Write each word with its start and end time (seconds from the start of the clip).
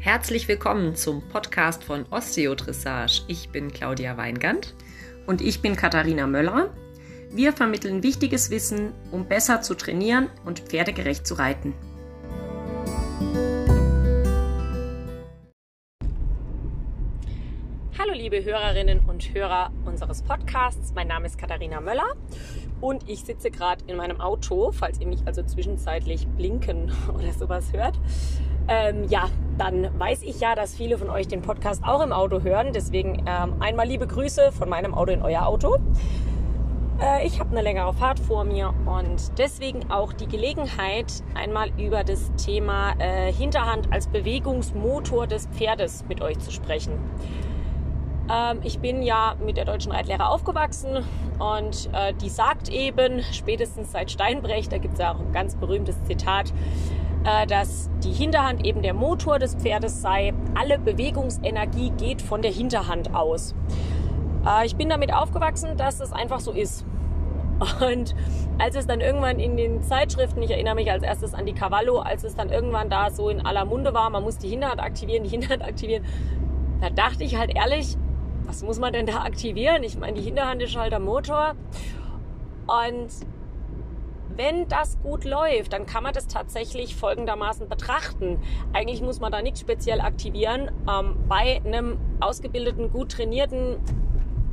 Herzlich 0.00 0.46
willkommen 0.46 0.94
zum 0.94 1.28
Podcast 1.28 1.82
von 1.82 2.06
Osteodressage. 2.10 3.24
Ich 3.26 3.48
bin 3.48 3.72
Claudia 3.72 4.16
Weingand. 4.16 4.76
Und 5.26 5.40
ich 5.40 5.60
bin 5.60 5.74
Katharina 5.74 6.28
Möller. 6.28 6.72
Wir 7.32 7.52
vermitteln 7.52 8.04
wichtiges 8.04 8.48
Wissen, 8.50 8.92
um 9.10 9.26
besser 9.26 9.60
zu 9.60 9.74
trainieren 9.74 10.30
und 10.44 10.60
pferdegerecht 10.60 11.26
zu 11.26 11.34
reiten. 11.34 11.74
Hallo 17.98 18.12
liebe 18.14 18.44
Hörerinnen 18.44 19.00
und 19.00 19.34
Hörer 19.34 19.72
unseres 19.84 20.22
Podcasts. 20.22 20.92
Mein 20.94 21.08
Name 21.08 21.26
ist 21.26 21.38
Katharina 21.38 21.80
Möller 21.80 22.14
und 22.80 23.08
ich 23.08 23.24
sitze 23.24 23.50
gerade 23.50 23.84
in 23.88 23.96
meinem 23.96 24.20
Auto, 24.20 24.70
falls 24.70 25.00
ihr 25.00 25.08
mich 25.08 25.26
also 25.26 25.42
zwischenzeitlich 25.42 26.28
blinken 26.28 26.92
oder 27.14 27.32
sowas 27.32 27.72
hört. 27.72 27.98
Ähm, 28.68 29.04
ja, 29.08 29.28
dann 29.58 29.88
weiß 29.98 30.22
ich 30.22 30.40
ja, 30.40 30.54
dass 30.54 30.74
viele 30.74 30.96
von 30.96 31.10
euch 31.10 31.28
den 31.28 31.42
Podcast 31.42 31.82
auch 31.84 32.00
im 32.00 32.12
Auto 32.12 32.42
hören. 32.42 32.72
Deswegen 32.72 33.24
ähm, 33.26 33.54
einmal 33.60 33.86
liebe 33.86 34.06
Grüße 34.06 34.52
von 34.52 34.68
meinem 34.68 34.94
Auto 34.94 35.12
in 35.12 35.22
euer 35.22 35.46
Auto. 35.46 35.78
Äh, 37.00 37.26
ich 37.26 37.40
habe 37.40 37.50
eine 37.50 37.62
längere 37.62 37.92
Fahrt 37.92 38.20
vor 38.20 38.44
mir 38.44 38.72
und 38.86 39.38
deswegen 39.38 39.90
auch 39.90 40.12
die 40.12 40.28
Gelegenheit, 40.28 41.12
einmal 41.34 41.70
über 41.78 42.04
das 42.04 42.30
Thema 42.36 42.94
äh, 42.98 43.32
Hinterhand 43.32 43.92
als 43.92 44.08
Bewegungsmotor 44.08 45.26
des 45.26 45.46
Pferdes 45.48 46.04
mit 46.08 46.22
euch 46.22 46.38
zu 46.38 46.50
sprechen. 46.50 46.92
Ähm, 48.30 48.60
ich 48.62 48.78
bin 48.78 49.02
ja 49.02 49.36
mit 49.44 49.56
der 49.56 49.64
deutschen 49.64 49.92
Reitlehre 49.92 50.28
aufgewachsen 50.28 51.04
und 51.38 51.88
äh, 51.92 52.14
die 52.14 52.28
sagt 52.28 52.68
eben, 52.68 53.22
spätestens 53.32 53.92
seit 53.92 54.10
Steinbrecht, 54.10 54.72
da 54.72 54.78
gibt 54.78 54.94
es 54.94 55.00
ja 55.00 55.14
auch 55.14 55.20
ein 55.20 55.32
ganz 55.32 55.56
berühmtes 55.56 56.02
Zitat, 56.04 56.52
dass 57.46 57.90
die 58.02 58.12
Hinterhand 58.12 58.66
eben 58.66 58.82
der 58.82 58.94
Motor 58.94 59.38
des 59.38 59.54
Pferdes 59.54 60.00
sei. 60.02 60.32
Alle 60.54 60.78
Bewegungsenergie 60.78 61.90
geht 61.90 62.22
von 62.22 62.42
der 62.42 62.52
Hinterhand 62.52 63.14
aus. 63.14 63.54
Äh, 64.46 64.66
ich 64.66 64.76
bin 64.76 64.88
damit 64.88 65.12
aufgewachsen, 65.12 65.76
dass 65.76 66.00
es 66.00 66.12
einfach 66.12 66.40
so 66.40 66.52
ist. 66.52 66.84
Und 67.80 68.14
als 68.58 68.76
es 68.76 68.86
dann 68.86 69.00
irgendwann 69.00 69.40
in 69.40 69.56
den 69.56 69.82
Zeitschriften, 69.82 70.42
ich 70.42 70.50
erinnere 70.50 70.76
mich 70.76 70.90
als 70.90 71.02
erstes 71.02 71.34
an 71.34 71.44
die 71.44 71.54
Cavallo, 71.54 71.98
als 71.98 72.22
es 72.24 72.36
dann 72.36 72.50
irgendwann 72.50 72.88
da 72.88 73.10
so 73.10 73.28
in 73.28 73.44
aller 73.44 73.64
Munde 73.64 73.94
war, 73.94 74.10
man 74.10 74.22
muss 74.22 74.38
die 74.38 74.48
Hinterhand 74.48 74.80
aktivieren, 74.80 75.24
die 75.24 75.30
Hinterhand 75.30 75.64
aktivieren, 75.64 76.04
da 76.80 76.90
dachte 76.90 77.24
ich 77.24 77.36
halt 77.36 77.54
ehrlich, 77.54 77.96
was 78.44 78.62
muss 78.62 78.78
man 78.78 78.92
denn 78.92 79.06
da 79.06 79.22
aktivieren? 79.24 79.82
Ich 79.82 79.98
meine, 79.98 80.14
die 80.14 80.22
Hinterhand 80.22 80.62
ist 80.62 80.76
halt 80.76 80.92
der 80.92 81.00
Motor. 81.00 81.54
Und 82.66 83.08
wenn 84.38 84.68
das 84.68 84.98
gut 85.02 85.24
läuft, 85.24 85.72
dann 85.72 85.84
kann 85.84 86.04
man 86.04 86.14
das 86.14 86.28
tatsächlich 86.28 86.94
folgendermaßen 86.94 87.68
betrachten. 87.68 88.40
Eigentlich 88.72 89.02
muss 89.02 89.18
man 89.18 89.32
da 89.32 89.42
nichts 89.42 89.60
speziell 89.60 90.00
aktivieren. 90.00 90.70
Ähm, 90.88 91.16
bei 91.28 91.60
einem 91.64 91.98
ausgebildeten, 92.20 92.92
gut 92.92 93.10
trainierten, 93.10 93.78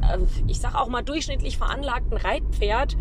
äh, 0.02 0.18
ich 0.48 0.60
sag 0.60 0.74
auch 0.74 0.88
mal 0.88 1.04
durchschnittlich 1.04 1.60
veranlagten 1.60 2.18
Reitpferd, 2.18 2.98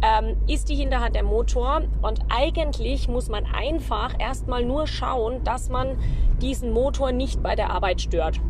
ähm, 0.00 0.36
ist 0.46 0.68
die 0.68 0.76
Hinterhand 0.76 1.16
der 1.16 1.24
Motor. 1.24 1.82
Und 2.02 2.20
eigentlich 2.28 3.08
muss 3.08 3.28
man 3.28 3.44
einfach 3.44 4.14
erstmal 4.20 4.64
nur 4.64 4.86
schauen, 4.86 5.42
dass 5.42 5.70
man 5.70 5.98
diesen 6.40 6.72
Motor 6.72 7.10
nicht 7.10 7.42
bei 7.42 7.56
der 7.56 7.70
Arbeit 7.70 8.00
stört. 8.00 8.40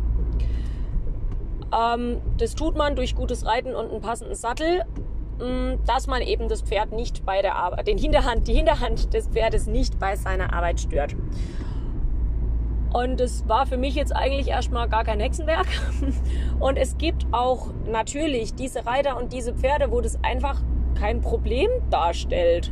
Ähm, 1.74 2.20
das 2.36 2.54
tut 2.54 2.76
man 2.76 2.96
durch 2.96 3.14
gutes 3.14 3.46
Reiten 3.46 3.74
und 3.74 3.90
einen 3.90 4.02
passenden 4.02 4.34
Sattel 4.34 4.82
dass 5.86 6.06
man 6.06 6.22
eben 6.22 6.48
das 6.48 6.62
Pferd 6.62 6.92
nicht 6.92 7.24
bei 7.24 7.42
der 7.42 7.56
Arbeit, 7.56 7.86
den 7.86 7.98
Hinterhand, 7.98 8.46
die 8.46 8.54
Hinterhand 8.54 9.12
des 9.12 9.28
Pferdes 9.28 9.66
nicht 9.66 9.98
bei 9.98 10.16
seiner 10.16 10.52
Arbeit 10.52 10.80
stört. 10.80 11.16
Und 12.92 13.20
es 13.20 13.48
war 13.48 13.66
für 13.66 13.78
mich 13.78 13.94
jetzt 13.94 14.14
eigentlich 14.14 14.48
erstmal 14.48 14.88
gar 14.88 15.04
kein 15.04 15.18
Hexenwerk. 15.18 15.66
Und 16.60 16.76
es 16.76 16.98
gibt 16.98 17.26
auch 17.32 17.68
natürlich 17.86 18.54
diese 18.54 18.84
Reiter 18.84 19.16
und 19.16 19.32
diese 19.32 19.54
Pferde, 19.54 19.90
wo 19.90 20.02
das 20.02 20.22
einfach 20.22 20.60
kein 20.94 21.22
Problem 21.22 21.70
darstellt. 21.90 22.70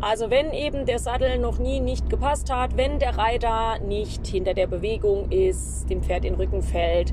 Also 0.00 0.30
wenn 0.30 0.52
eben 0.52 0.86
der 0.86 1.00
Sattel 1.00 1.38
noch 1.38 1.58
nie 1.58 1.80
nicht 1.80 2.08
gepasst 2.08 2.52
hat, 2.52 2.76
wenn 2.76 3.00
der 3.00 3.18
Reiter 3.18 3.80
nicht 3.80 4.26
hinter 4.28 4.54
der 4.54 4.68
Bewegung 4.68 5.30
ist, 5.30 5.90
dem 5.90 6.02
Pferd 6.02 6.24
in 6.24 6.34
den 6.34 6.40
Rücken 6.40 6.62
fällt, 6.62 7.12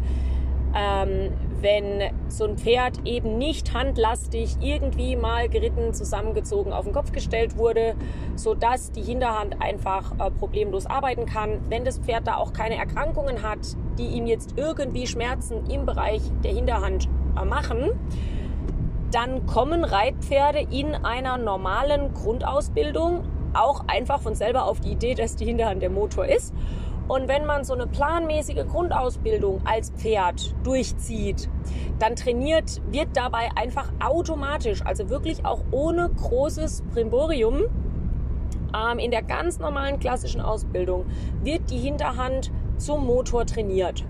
ähm, 0.75 1.31
wenn 1.65 2.11
so 2.29 2.45
ein 2.45 2.59
Pferd 2.59 2.99
eben 3.05 3.39
nicht 3.39 3.73
handlastig 3.73 4.55
irgendwie 4.61 5.15
mal 5.15 5.49
geritten, 5.49 5.95
zusammengezogen 5.95 6.71
auf 6.71 6.85
den 6.85 6.93
Kopf 6.93 7.11
gestellt 7.11 7.57
wurde, 7.57 7.95
sodass 8.35 8.91
die 8.91 9.01
Hinterhand 9.01 9.59
einfach 9.63 10.11
äh, 10.19 10.29
problemlos 10.29 10.85
arbeiten 10.85 11.25
kann. 11.25 11.59
Wenn 11.67 11.83
das 11.83 11.97
Pferd 11.97 12.27
da 12.27 12.35
auch 12.35 12.53
keine 12.53 12.75
Erkrankungen 12.75 13.41
hat, 13.41 13.57
die 13.97 14.05
ihm 14.05 14.27
jetzt 14.27 14.53
irgendwie 14.57 15.07
Schmerzen 15.07 15.67
im 15.67 15.87
Bereich 15.87 16.21
der 16.43 16.53
Hinterhand 16.53 17.09
äh, 17.35 17.43
machen, 17.43 17.89
dann 19.11 19.47
kommen 19.47 19.83
Reitpferde 19.83 20.67
in 20.69 20.93
einer 20.93 21.39
normalen 21.39 22.13
Grundausbildung 22.13 23.23
auch 23.53 23.85
einfach 23.87 24.21
von 24.21 24.35
selber 24.35 24.65
auf 24.65 24.81
die 24.81 24.91
Idee, 24.91 25.15
dass 25.15 25.35
die 25.35 25.45
Hinterhand 25.45 25.81
der 25.81 25.89
Motor 25.89 26.25
ist 26.27 26.53
und 27.07 27.27
wenn 27.27 27.45
man 27.45 27.63
so 27.63 27.73
eine 27.73 27.87
planmäßige 27.87 28.65
Grundausbildung 28.67 29.61
als 29.65 29.91
Pferd 29.91 30.55
durchzieht, 30.63 31.49
dann 31.99 32.15
trainiert, 32.15 32.81
wird 32.91 33.09
dabei 33.13 33.49
einfach 33.55 33.91
automatisch, 34.03 34.81
also 34.83 35.09
wirklich 35.09 35.45
auch 35.45 35.61
ohne 35.71 36.09
großes 36.09 36.83
Primborium, 36.93 37.65
ähm, 38.75 38.99
in 38.99 39.11
der 39.11 39.21
ganz 39.21 39.59
normalen 39.59 39.99
klassischen 39.99 40.41
Ausbildung, 40.41 41.05
wird 41.43 41.69
die 41.69 41.77
Hinterhand 41.77 42.51
zum 42.77 43.05
Motor 43.05 43.45
trainiert. 43.45 44.03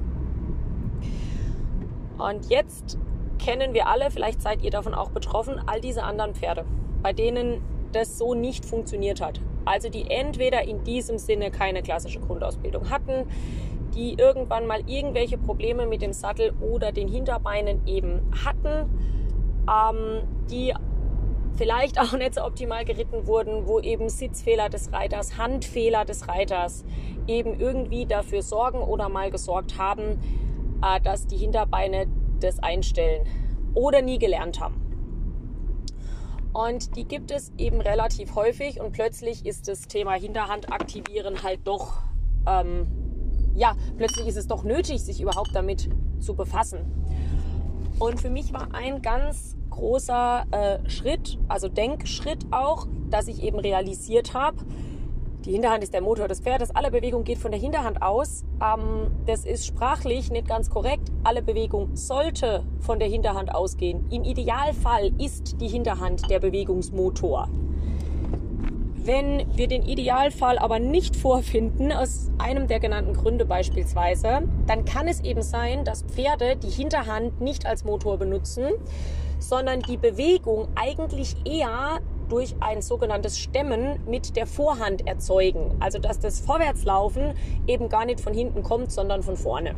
Und 2.18 2.50
jetzt 2.50 2.98
kennen 3.40 3.74
wir 3.74 3.88
alle, 3.88 4.10
vielleicht 4.10 4.42
seid 4.42 4.62
ihr 4.64 4.72
davon 4.72 4.94
auch 4.94 5.12
betroffen, 5.12 5.62
all 5.66 5.82
diese 5.82 6.04
anderen 6.04 6.34
Pferde, 6.34 6.66
bei 7.04 7.12
denen 7.12 7.62
das 7.92 8.18
so 8.18 8.34
nicht 8.34 8.66
funktioniert 8.66 9.22
hat. 9.22 9.42
Also 9.66 9.90
die 9.90 10.10
entweder 10.10 10.64
in 10.64 10.84
diesem 10.84 11.18
Sinne 11.18 11.52
keine 11.52 11.82
klassische 11.82 12.20
Grundausbildung 12.20 12.90
hatten, 12.90 13.28
die 13.96 14.14
irgendwann 14.14 14.68
mal 14.68 14.82
irgendwelche 14.88 15.38
Probleme 15.38 15.86
mit 15.88 16.02
dem 16.02 16.14
Sattel 16.14 16.54
oder 16.62 16.92
den 16.92 17.08
Hinterbeinen 17.08 17.86
eben 17.88 18.22
hatten, 18.46 18.90
ähm, 19.68 20.22
die 20.50 20.74
vielleicht 21.56 22.00
auch 22.00 22.14
nicht 22.14 22.36
so 22.36 22.44
optimal 22.44 22.86
geritten 22.86 23.28
wurden, 23.28 23.66
wo 23.66 23.80
eben 23.80 24.10
Sitzfehler 24.10 24.70
des 24.70 24.92
Reiters, 24.92 25.38
Handfehler 25.38 26.06
des 26.06 26.28
Reiters 26.28 26.84
eben 27.28 27.60
irgendwie 27.60 28.06
dafür 28.06 28.42
sorgen 28.42 28.80
oder 28.80 29.10
mal 29.10 29.32
gesorgt 29.32 29.78
haben, 29.78 30.20
äh, 30.84 31.00
dass 31.02 31.28
die 31.28 31.38
Hinterbeine 31.38 32.08
das 32.40 32.60
einstellen 32.60 33.26
oder 33.74 34.02
nie 34.02 34.20
gelernt 34.20 34.60
haben. 34.60 34.85
Und 36.56 36.96
die 36.96 37.04
gibt 37.04 37.32
es 37.32 37.52
eben 37.58 37.82
relativ 37.82 38.34
häufig 38.36 38.80
und 38.80 38.94
plötzlich 38.94 39.46
ist 39.46 39.68
das 39.68 39.90
Thema 39.90 40.14
Hinterhand 40.14 40.72
aktivieren 40.72 41.44
halt 41.44 41.60
doch, 41.66 41.98
ähm, 42.48 42.88
ja, 43.54 43.76
plötzlich 43.98 44.26
ist 44.26 44.38
es 44.38 44.48
doch 44.48 44.64
nötig, 44.64 45.04
sich 45.04 45.20
überhaupt 45.20 45.50
damit 45.54 45.90
zu 46.22 46.34
befassen. 46.34 46.80
Und 48.00 48.22
für 48.22 48.30
mich 48.30 48.54
war 48.54 48.74
ein 48.74 49.02
ganz 49.02 49.58
großer 49.70 50.46
äh, 50.52 50.90
Schritt, 50.90 51.38
also 51.50 51.68
Denkschritt 51.68 52.46
auch, 52.52 52.88
dass 53.10 53.28
ich 53.28 53.44
eben 53.44 53.60
realisiert 53.60 54.34
habe, 54.34 54.56
die 55.46 55.52
Hinterhand 55.52 55.84
ist 55.84 55.94
der 55.94 56.02
Motor 56.02 56.28
des 56.28 56.40
Pferdes. 56.40 56.76
Alle 56.76 56.90
Bewegung 56.90 57.24
geht 57.24 57.38
von 57.38 57.52
der 57.52 57.60
Hinterhand 57.60 58.02
aus. 58.02 58.44
Ähm, 58.62 59.12
das 59.28 59.46
ist 59.46 59.68
sprachlich 59.68 60.32
nicht 60.32 60.48
ganz 60.48 60.72
korrekt. 60.72 61.12
Alle 61.24 61.44
Bewegung 61.44 61.96
sollte 61.96 62.64
von 62.80 62.98
der 62.98 63.08
Hinterhand 63.08 63.54
ausgehen. 63.54 64.10
Im 64.10 64.24
Idealfall 64.24 65.12
ist 65.20 65.62
die 65.62 65.68
Hinterhand 65.68 66.30
der 66.32 66.40
Bewegungsmotor. 66.40 67.48
Wenn 68.96 69.46
wir 69.56 69.68
den 69.68 69.84
Idealfall 69.84 70.58
aber 70.58 70.80
nicht 70.80 71.16
vorfinden, 71.16 71.92
aus 71.92 72.32
einem 72.40 72.66
der 72.68 72.80
genannten 72.80 73.14
Gründe 73.14 73.46
beispielsweise, 73.46 74.50
dann 74.66 74.84
kann 74.84 75.08
es 75.08 75.20
eben 75.20 75.44
sein, 75.44 75.86
dass 75.86 76.02
Pferde 76.02 76.56
die 76.56 76.72
Hinterhand 76.72 77.40
nicht 77.40 77.68
als 77.68 77.84
Motor 77.84 78.18
benutzen, 78.18 78.66
sondern 79.38 79.82
die 79.82 79.98
Bewegung 79.98 80.70
eigentlich 80.74 81.36
eher 81.46 82.00
durch 82.30 82.56
ein 82.60 82.82
sogenanntes 82.82 83.40
Stemmen 83.40 84.00
mit 84.08 84.36
der 84.36 84.48
Vorhand 84.48 85.08
erzeugen. 85.08 85.76
Also 85.80 86.00
dass 86.00 86.20
das 86.20 86.40
Vorwärtslaufen 86.40 87.34
eben 87.68 87.90
gar 87.90 88.06
nicht 88.06 88.22
von 88.22 88.34
hinten 88.34 88.64
kommt, 88.64 88.92
sondern 88.92 89.24
von 89.24 89.38
vorne. 89.38 89.76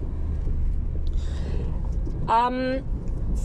Ähm, 2.30 2.84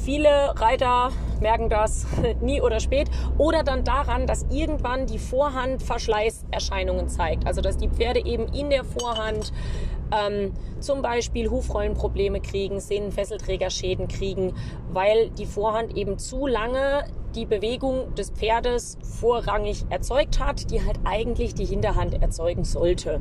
viele 0.05 0.55
Reiter 0.61 1.11
merken 1.41 1.69
das 1.69 2.07
nie 2.41 2.61
oder 2.61 2.81
spät 2.81 3.11
oder 3.39 3.63
dann 3.63 3.85
daran, 3.85 4.27
dass 4.27 4.47
irgendwann 4.51 5.07
die 5.07 5.19
Vorhand 5.19 5.83
Verschleißerscheinungen 5.83 7.09
zeigt. 7.09 7.47
Also 7.47 7.61
dass 7.61 7.77
die 7.77 7.89
Pferde 7.89 8.25
eben 8.25 8.47
in 8.53 8.71
der 8.71 8.85
Vorhand 8.85 9.53
ähm, 10.13 10.53
zum 10.81 11.03
Beispiel 11.03 11.51
Hufrollenprobleme 11.51 12.41
kriegen, 12.41 12.81
Sehnenfesselträgerschäden 12.81 14.09
kriegen, 14.09 14.55
weil 14.93 15.31
die 15.31 15.47
Vorhand 15.47 15.97
eben 15.97 16.19
zu 16.19 16.47
lange 16.47 17.05
die 17.37 17.47
Bewegung 17.47 18.15
des 18.15 18.31
Pferdes 18.31 18.99
vorrangig 19.03 19.85
erzeugt 19.91 20.39
hat, 20.39 20.71
die 20.71 20.85
halt 20.85 21.01
eigentlich 21.05 21.55
die 21.55 21.65
Hinterhand 21.65 22.23
erzeugen 22.23 22.65
sollte. 22.65 23.21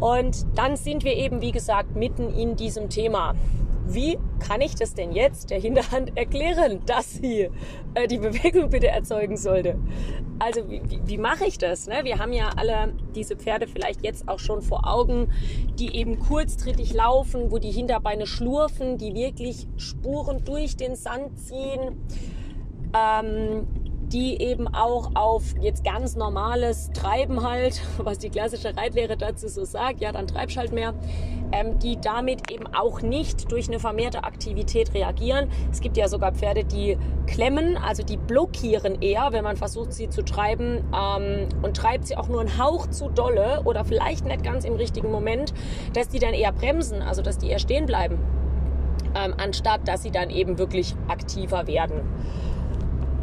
Und 0.00 0.46
dann 0.56 0.76
sind 0.76 1.04
wir 1.04 1.14
eben, 1.14 1.42
wie 1.42 1.52
gesagt, 1.52 1.94
mitten 1.94 2.32
in 2.34 2.56
diesem 2.56 2.88
Thema. 2.88 3.34
Wie 3.92 4.18
kann 4.38 4.60
ich 4.60 4.76
das 4.76 4.94
denn 4.94 5.10
jetzt 5.12 5.50
der 5.50 5.58
Hinterhand 5.60 6.16
erklären, 6.16 6.80
dass 6.86 7.14
sie 7.14 7.50
äh, 7.94 8.06
die 8.06 8.18
Bewegung 8.18 8.70
bitte 8.70 8.86
erzeugen 8.86 9.36
sollte? 9.36 9.76
Also 10.38 10.70
wie, 10.70 10.80
wie, 10.88 11.00
wie 11.04 11.18
mache 11.18 11.44
ich 11.44 11.58
das? 11.58 11.88
Ne? 11.88 12.00
Wir 12.04 12.18
haben 12.18 12.32
ja 12.32 12.50
alle 12.56 12.94
diese 13.14 13.36
Pferde 13.36 13.66
vielleicht 13.66 14.04
jetzt 14.04 14.28
auch 14.28 14.38
schon 14.38 14.62
vor 14.62 14.86
Augen, 14.86 15.32
die 15.78 15.96
eben 15.96 16.18
kurztrittig 16.20 16.94
laufen, 16.94 17.50
wo 17.50 17.58
die 17.58 17.72
Hinterbeine 17.72 18.26
schlurfen, 18.26 18.96
die 18.96 19.12
wirklich 19.12 19.66
Spuren 19.76 20.44
durch 20.44 20.76
den 20.76 20.94
Sand 20.94 21.38
ziehen. 21.38 22.06
Ähm, 22.96 23.66
die 24.12 24.40
eben 24.40 24.66
auch 24.68 25.12
auf 25.14 25.54
jetzt 25.60 25.84
ganz 25.84 26.16
normales 26.16 26.90
Treiben 26.92 27.42
halt, 27.42 27.80
was 27.98 28.18
die 28.18 28.30
klassische 28.30 28.76
Reitlehre 28.76 29.16
dazu 29.16 29.48
so 29.48 29.64
sagt, 29.64 30.00
ja, 30.00 30.12
dann 30.12 30.26
treibst 30.26 30.56
halt 30.56 30.72
mehr, 30.72 30.94
ähm, 31.52 31.78
die 31.78 32.00
damit 32.00 32.50
eben 32.50 32.66
auch 32.74 33.02
nicht 33.02 33.50
durch 33.50 33.68
eine 33.68 33.78
vermehrte 33.78 34.24
Aktivität 34.24 34.94
reagieren. 34.94 35.48
Es 35.70 35.80
gibt 35.80 35.96
ja 35.96 36.08
sogar 36.08 36.32
Pferde, 36.32 36.64
die 36.64 36.98
klemmen, 37.26 37.76
also 37.76 38.02
die 38.02 38.16
blockieren 38.16 39.00
eher, 39.00 39.28
wenn 39.32 39.44
man 39.44 39.56
versucht, 39.56 39.92
sie 39.92 40.08
zu 40.08 40.22
treiben 40.22 40.84
ähm, 40.94 41.48
und 41.62 41.76
treibt 41.76 42.06
sie 42.06 42.16
auch 42.16 42.28
nur 42.28 42.40
einen 42.40 42.58
Hauch 42.58 42.88
zu 42.88 43.08
dolle 43.08 43.62
oder 43.64 43.84
vielleicht 43.84 44.24
nicht 44.24 44.42
ganz 44.42 44.64
im 44.64 44.74
richtigen 44.74 45.10
Moment, 45.10 45.54
dass 45.92 46.08
die 46.08 46.18
dann 46.18 46.34
eher 46.34 46.52
bremsen, 46.52 47.02
also 47.02 47.22
dass 47.22 47.38
die 47.38 47.48
eher 47.48 47.58
stehen 47.58 47.86
bleiben, 47.86 48.18
ähm, 49.14 49.34
anstatt 49.38 49.86
dass 49.86 50.02
sie 50.02 50.10
dann 50.10 50.30
eben 50.30 50.58
wirklich 50.58 50.94
aktiver 51.08 51.66
werden. 51.66 52.00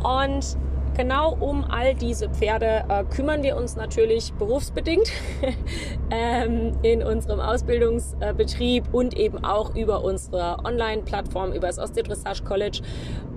Und 0.03 0.57
genau 0.97 1.33
um 1.39 1.63
all 1.63 1.93
diese 1.93 2.27
Pferde 2.27 2.83
äh, 2.89 3.03
kümmern 3.05 3.43
wir 3.43 3.55
uns 3.55 3.75
natürlich 3.75 4.33
berufsbedingt 4.33 5.09
ähm, 6.09 6.73
in 6.81 7.03
unserem 7.03 7.39
Ausbildungsbetrieb 7.39 8.93
und 8.93 9.15
eben 9.15 9.43
auch 9.45 9.75
über 9.75 10.03
unsere 10.03 10.57
Online-Plattform, 10.65 11.53
über 11.53 11.67
das 11.67 11.77
Osteodressage 11.77 12.43
College. 12.43 12.81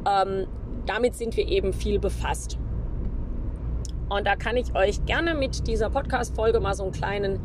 Ähm, 0.08 0.46
damit 0.86 1.14
sind 1.14 1.36
wir 1.36 1.46
eben 1.46 1.72
viel 1.74 1.98
befasst. 1.98 2.58
Und 4.08 4.26
da 4.26 4.34
kann 4.34 4.56
ich 4.56 4.74
euch 4.74 5.04
gerne 5.04 5.34
mit 5.34 5.68
dieser 5.68 5.90
Podcast-Folge 5.90 6.58
mal 6.60 6.74
so 6.74 6.84
einen 6.84 6.92
kleinen 6.92 7.40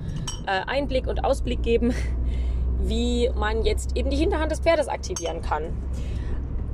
äh, 0.47 0.61
Einblick 0.65 1.07
und 1.07 1.23
Ausblick 1.25 1.61
geben, 1.61 1.93
wie 2.79 3.29
man 3.35 3.63
jetzt 3.65 3.97
eben 3.97 4.09
die 4.09 4.17
Hinterhand 4.17 4.51
des 4.51 4.61
Pferdes 4.61 4.87
aktivieren 4.87 5.41
kann. 5.41 5.73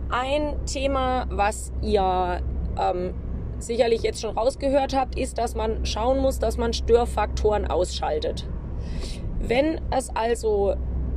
Ein 0.10 0.64
Thema, 0.66 1.26
was 1.30 1.74
ihr 1.82 2.42
ähm, 2.80 3.14
sicherlich 3.62 4.02
jetzt 4.02 4.22
schon 4.22 4.38
rausgehört 4.38 4.96
habt, 4.96 5.18
ist, 5.18 5.38
dass 5.38 5.56
man 5.56 5.86
schauen 5.86 6.20
muss, 6.20 6.40
dass 6.40 6.58
man 6.58 6.74
Störfaktoren 6.74 7.68
ausschaltet. 7.68 8.48
Wenn 9.40 9.82
es 9.92 10.10
also 10.16 10.76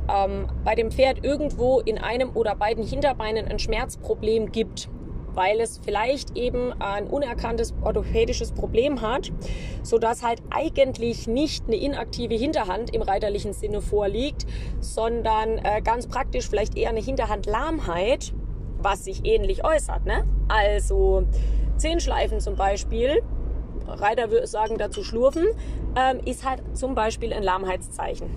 ähm, 0.09 0.47
bei 0.63 0.75
dem 0.75 0.91
Pferd 0.91 1.23
irgendwo 1.23 1.79
in 1.79 1.97
einem 1.97 2.31
oder 2.35 2.55
beiden 2.55 2.85
Hinterbeinen 2.85 3.47
ein 3.47 3.59
Schmerzproblem 3.59 4.51
gibt, 4.51 4.89
weil 5.35 5.59
es 5.59 5.79
vielleicht 5.83 6.37
eben 6.37 6.73
ein 6.79 7.07
unerkanntes 7.07 7.73
orthopädisches 7.81 8.53
Problem 8.53 9.01
hat, 9.01 9.31
so 9.83 9.97
dass 9.97 10.23
halt 10.23 10.41
eigentlich 10.49 11.27
nicht 11.27 11.65
eine 11.67 11.75
inaktive 11.75 12.35
Hinterhand 12.35 12.93
im 12.95 13.01
reiterlichen 13.01 13.53
Sinne 13.53 13.81
vorliegt, 13.81 14.45
sondern 14.79 15.57
äh, 15.57 15.81
ganz 15.83 16.07
praktisch 16.07 16.49
vielleicht 16.49 16.77
eher 16.77 16.89
eine 16.89 17.01
Hinterhandlahmheit, 17.01 18.33
was 18.79 19.03
sich 19.03 19.25
ähnlich 19.25 19.65
äußert. 19.65 20.05
Ne? 20.05 20.23
Also 20.47 21.25
Zehenschleifen 21.77 22.39
zum 22.39 22.55
Beispiel, 22.55 23.21
Reiter 23.87 24.31
würde 24.31 24.47
sagen 24.47 24.77
dazu 24.77 25.03
schlurfen, 25.03 25.45
ähm, 25.95 26.19
ist 26.25 26.47
halt 26.47 26.61
zum 26.73 26.95
Beispiel 26.95 27.33
ein 27.33 27.43
Lahmheitszeichen. 27.43 28.29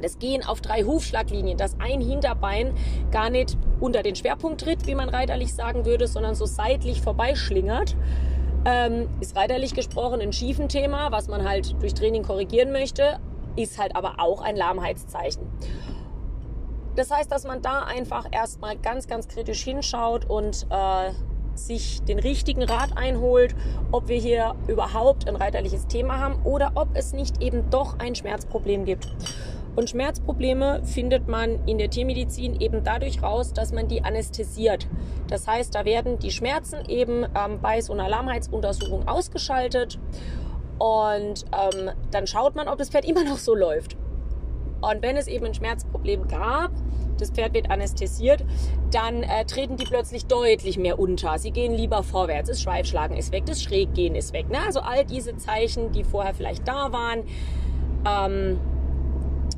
Das 0.00 0.18
Gehen 0.18 0.44
auf 0.44 0.60
drei 0.60 0.82
Hufschlaglinien, 0.82 1.58
dass 1.58 1.78
ein 1.78 2.00
Hinterbein 2.00 2.74
gar 3.10 3.30
nicht 3.30 3.56
unter 3.78 4.02
den 4.02 4.16
Schwerpunkt 4.16 4.60
tritt, 4.60 4.86
wie 4.86 4.94
man 4.94 5.08
reiterlich 5.08 5.54
sagen 5.54 5.84
würde, 5.84 6.06
sondern 6.06 6.34
so 6.34 6.46
seitlich 6.46 7.02
vorbeischlingert, 7.02 7.96
ähm, 8.64 9.08
ist 9.20 9.36
reiterlich 9.36 9.74
gesprochen 9.74 10.20
ein 10.20 10.32
schiefen 10.32 10.68
Thema, 10.68 11.12
was 11.12 11.28
man 11.28 11.48
halt 11.48 11.80
durch 11.80 11.94
Training 11.94 12.22
korrigieren 12.22 12.72
möchte, 12.72 13.18
ist 13.56 13.78
halt 13.78 13.94
aber 13.96 14.14
auch 14.18 14.40
ein 14.40 14.56
Lahmheitszeichen. 14.56 15.46
Das 16.96 17.10
heißt, 17.10 17.30
dass 17.30 17.44
man 17.44 17.62
da 17.62 17.82
einfach 17.84 18.26
erstmal 18.30 18.76
ganz, 18.76 19.06
ganz 19.08 19.28
kritisch 19.28 19.62
hinschaut 19.62 20.28
und 20.28 20.66
äh, 20.70 21.10
sich 21.54 22.02
den 22.02 22.18
richtigen 22.18 22.62
Rat 22.62 22.96
einholt, 22.96 23.54
ob 23.90 24.08
wir 24.08 24.18
hier 24.18 24.54
überhaupt 24.68 25.28
ein 25.28 25.36
reiterliches 25.36 25.86
Thema 25.86 26.18
haben 26.18 26.40
oder 26.44 26.72
ob 26.74 26.88
es 26.94 27.12
nicht 27.12 27.42
eben 27.42 27.70
doch 27.70 27.98
ein 27.98 28.14
Schmerzproblem 28.14 28.84
gibt. 28.84 29.08
Und 29.74 29.88
Schmerzprobleme 29.88 30.82
findet 30.84 31.28
man 31.28 31.66
in 31.66 31.78
der 31.78 31.88
Tiermedizin 31.88 32.60
eben 32.60 32.84
dadurch 32.84 33.22
raus, 33.22 33.54
dass 33.54 33.72
man 33.72 33.88
die 33.88 34.04
anästhesiert. 34.04 34.86
Das 35.28 35.48
heißt, 35.48 35.74
da 35.74 35.86
werden 35.86 36.18
die 36.18 36.30
Schmerzen 36.30 36.84
eben 36.88 37.24
ähm, 37.24 37.58
bei 37.62 37.80
so 37.80 37.94
einer 37.94 38.08
Lahmheitsuntersuchung 38.08 39.08
ausgeschaltet 39.08 39.98
und 40.78 41.44
ähm, 41.52 41.90
dann 42.10 42.26
schaut 42.26 42.54
man, 42.54 42.68
ob 42.68 42.76
das 42.78 42.90
Pferd 42.90 43.06
immer 43.06 43.24
noch 43.24 43.38
so 43.38 43.54
läuft. 43.54 43.96
Und 44.82 45.00
wenn 45.00 45.16
es 45.16 45.28
eben 45.28 45.46
ein 45.46 45.54
Schmerzproblem 45.54 46.26
gab, 46.28 46.72
das 47.18 47.30
Pferd 47.30 47.54
wird 47.54 47.70
anästhesiert, 47.70 48.44
dann 48.90 49.22
äh, 49.22 49.44
treten 49.44 49.76
die 49.76 49.84
plötzlich 49.84 50.26
deutlich 50.26 50.78
mehr 50.78 50.98
unter. 50.98 51.38
Sie 51.38 51.50
gehen 51.50 51.74
lieber 51.74 52.02
vorwärts, 52.02 52.48
das 52.48 52.60
Schweifschlagen 52.60 53.16
ist 53.16 53.32
weg, 53.32 53.44
das 53.46 53.62
Schräggehen 53.62 54.14
ist 54.14 54.32
weg. 54.32 54.50
Ne? 54.50 54.58
Also 54.64 54.80
all 54.80 55.04
diese 55.04 55.36
Zeichen, 55.36 55.92
die 55.92 56.04
vorher 56.04 56.34
vielleicht 56.34 56.66
da 56.66 56.92
waren, 56.92 57.22
ähm, 58.06 58.58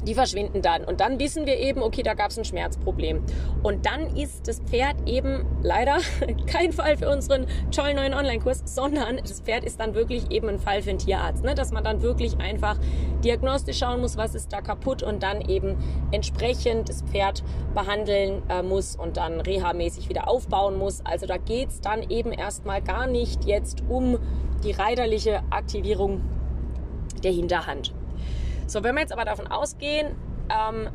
die 0.07 0.15
verschwinden 0.15 0.63
dann. 0.63 0.85
Und 0.85 1.01
dann 1.01 1.19
wissen 1.19 1.47
wir 1.47 1.59
eben, 1.59 1.83
okay, 1.83 2.03
da 2.03 2.15
gab 2.15 2.31
es 2.31 2.39
ein 2.39 2.45
Schmerzproblem. 2.45 3.23
Und 3.63 3.87
dann 3.87 4.17
ist 4.17 4.49
das 4.49 4.61
Pferd 4.61 4.97
eben 5.07 5.45
leider 5.63 5.99
kein 6.47 6.73
Fall 6.73 6.97
für 6.97 7.09
unseren 7.09 7.47
tollen 7.71 7.97
neuen 7.97 8.15
Online-Kurs, 8.15 8.63
sondern 8.67 9.17
das 9.19 9.41
Pferd 9.41 9.65
ist 9.65 9.81
dann 9.81 9.95
wirklich 9.95 10.31
eben 10.31 10.49
ein 10.49 10.59
Fall 10.59 10.83
für 10.83 10.91
einen 10.91 10.99
Tierarzt. 10.99 11.45
Ne? 11.45 11.55
Dass 11.55 11.73
man 11.73 11.85
dann 11.85 12.03
wirklich 12.03 12.39
einfach 12.39 12.79
diagnostisch 13.25 13.79
schauen 13.79 14.01
muss, 14.01 14.17
was 14.17 14.35
ist 14.35 14.53
da 14.53 14.61
kaputt 14.61 15.03
und 15.03 15.23
dann 15.23 15.41
eben 15.41 15.77
entsprechend 16.13 16.89
das 16.89 17.03
Pferd 17.03 17.43
behandeln 17.75 18.43
äh, 18.49 18.63
muss 18.63 18.97
und 18.97 19.17
dann 19.17 19.41
reha-mäßig 19.41 20.09
wieder 20.09 20.29
aufbauen 20.29 20.79
muss. 20.79 21.05
Also 21.05 21.27
da 21.27 21.39
geht 21.39 21.71
es 21.71 21.81
dann 21.81 22.03
eben 22.11 22.33
erstmal 22.33 22.83
gar 22.83 23.07
nicht 23.07 23.45
jetzt 23.45 23.83
um 23.89 24.19
die 24.63 24.73
reiterliche 24.73 25.43
Aktivierung 25.51 26.23
der 27.23 27.33
Hinterhand. 27.33 27.95
So, 28.67 28.83
wenn 28.83 28.95
wir 28.95 29.03
jetzt 29.03 29.13
aber 29.13 29.25
davon 29.25 29.47
ausgehen, 29.47 30.15
ähm, 30.51 30.89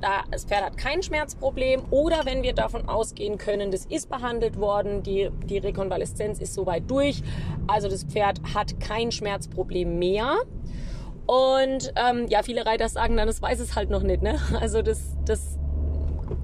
da, 0.00 0.22
das 0.30 0.44
Pferd 0.44 0.64
hat 0.64 0.76
kein 0.76 1.02
Schmerzproblem 1.02 1.82
oder 1.90 2.24
wenn 2.24 2.42
wir 2.42 2.52
davon 2.52 2.88
ausgehen 2.88 3.38
können, 3.38 3.70
das 3.70 3.84
ist 3.86 4.08
behandelt 4.08 4.58
worden, 4.58 5.02
die, 5.02 5.30
die 5.44 5.58
Rekonvaleszenz 5.58 6.38
ist 6.38 6.54
soweit 6.54 6.88
durch, 6.90 7.22
also 7.66 7.88
das 7.88 8.04
Pferd 8.04 8.40
hat 8.54 8.78
kein 8.80 9.10
Schmerzproblem 9.10 9.98
mehr. 9.98 10.36
Und 11.26 11.92
ähm, 11.96 12.26
ja, 12.28 12.42
viele 12.42 12.64
Reiter 12.64 12.88
sagen 12.88 13.16
dann, 13.16 13.26
das 13.26 13.42
weiß 13.42 13.60
es 13.60 13.76
halt 13.76 13.90
noch 13.90 14.02
nicht. 14.02 14.22
Ne? 14.22 14.38
Also 14.60 14.82
das, 14.82 15.16
das 15.24 15.58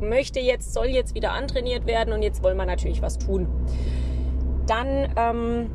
möchte 0.00 0.40
jetzt, 0.40 0.74
soll 0.74 0.86
jetzt 0.86 1.14
wieder 1.14 1.32
antrainiert 1.32 1.86
werden 1.86 2.12
und 2.12 2.22
jetzt 2.22 2.42
wollen 2.42 2.56
wir 2.56 2.66
natürlich 2.66 3.00
was 3.00 3.18
tun. 3.18 3.48
Dann 4.66 5.12
ähm, 5.16 5.70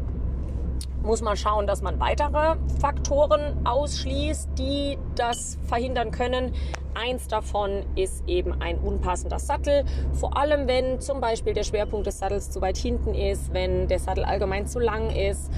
muss 1.03 1.21
man 1.21 1.37
schauen, 1.37 1.67
dass 1.67 1.81
man 1.81 1.99
weitere 1.99 2.55
Faktoren 2.79 3.65
ausschließt, 3.65 4.49
die 4.57 4.97
das 5.15 5.57
verhindern 5.63 6.11
können. 6.11 6.53
Eins 6.93 7.27
davon 7.27 7.85
ist 7.95 8.23
eben 8.27 8.61
ein 8.61 8.77
unpassender 8.79 9.39
Sattel, 9.39 9.85
vor 10.13 10.37
allem 10.37 10.67
wenn 10.67 10.99
zum 10.99 11.21
Beispiel 11.21 11.53
der 11.53 11.63
Schwerpunkt 11.63 12.07
des 12.07 12.19
Sattels 12.19 12.49
zu 12.49 12.61
weit 12.61 12.77
hinten 12.77 13.13
ist, 13.13 13.53
wenn 13.53 13.87
der 13.87 13.99
Sattel 13.99 14.23
allgemein 14.25 14.67
zu 14.67 14.79
lang 14.79 15.09
ist, 15.09 15.51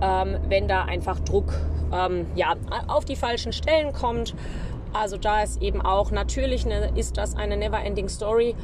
ähm, 0.00 0.38
wenn 0.48 0.66
da 0.66 0.84
einfach 0.84 1.20
Druck 1.20 1.52
ähm, 1.92 2.26
ja, 2.34 2.54
auf 2.88 3.04
die 3.04 3.16
falschen 3.16 3.52
Stellen 3.52 3.92
kommt. 3.92 4.34
Also 4.92 5.16
da 5.16 5.42
ist 5.42 5.62
eben 5.62 5.80
auch 5.80 6.10
natürlich 6.10 6.64
eine, 6.64 6.90
ist 6.98 7.16
das 7.16 7.36
eine 7.36 7.56
Never-Ending 7.56 8.08
Story 8.08 8.56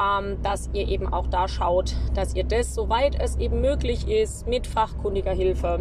ähm, 0.00 0.42
dass 0.42 0.70
ihr 0.72 0.88
eben 0.88 1.12
auch 1.12 1.26
da 1.26 1.48
schaut, 1.48 1.94
dass 2.14 2.34
ihr 2.34 2.44
das, 2.44 2.74
soweit 2.74 3.20
es 3.20 3.36
eben 3.36 3.60
möglich 3.60 4.08
ist, 4.08 4.46
mit 4.46 4.66
fachkundiger 4.66 5.32
Hilfe 5.32 5.80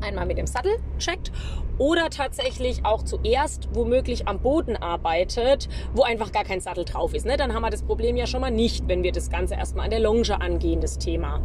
einmal 0.00 0.26
mit 0.26 0.38
dem 0.38 0.46
Sattel 0.46 0.72
checkt 0.98 1.32
oder 1.78 2.10
tatsächlich 2.10 2.84
auch 2.84 3.02
zuerst 3.02 3.68
womöglich 3.72 4.28
am 4.28 4.40
Boden 4.40 4.76
arbeitet, 4.76 5.68
wo 5.94 6.02
einfach 6.02 6.32
gar 6.32 6.44
kein 6.44 6.60
Sattel 6.60 6.84
drauf 6.84 7.14
ist. 7.14 7.26
Ne? 7.26 7.36
Dann 7.36 7.54
haben 7.54 7.62
wir 7.62 7.70
das 7.70 7.82
Problem 7.82 8.16
ja 8.16 8.26
schon 8.26 8.40
mal 8.40 8.50
nicht, 8.50 8.88
wenn 8.88 9.02
wir 9.02 9.12
das 9.12 9.30
Ganze 9.30 9.54
erstmal 9.54 9.84
an 9.84 9.90
der 9.90 10.00
Longe 10.00 10.40
angehen, 10.40 10.80
das 10.80 10.98
Thema. 10.98 11.40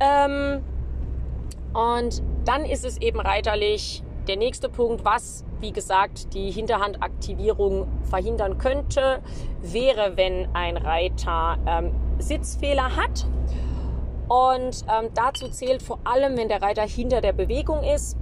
Ähm, 0.00 0.62
und 1.74 2.22
dann 2.44 2.64
ist 2.64 2.84
es 2.84 2.98
eben 2.98 3.20
reiterlich 3.20 4.02
der 4.26 4.36
nächste 4.36 4.68
Punkt, 4.68 5.04
was, 5.04 5.44
wie 5.60 5.72
gesagt, 5.72 6.34
die 6.34 6.50
Hinterhandaktivierung 6.50 7.86
verhindern 8.04 8.58
könnte, 8.58 9.20
wäre, 9.60 10.16
wenn 10.16 10.48
ein 10.54 10.76
Reiter 10.76 11.58
ähm, 11.66 11.92
Sitzfehler 12.18 12.96
hat. 12.96 13.26
Und 14.28 14.84
ähm, 14.88 15.10
dazu 15.14 15.48
zählt 15.48 15.82
vor 15.82 15.98
allem, 16.04 16.36
wenn 16.36 16.48
der 16.48 16.62
Reiter 16.62 16.82
hinter 16.82 17.20
der 17.20 17.32
Bewegung 17.32 17.82
ist. 17.82 18.16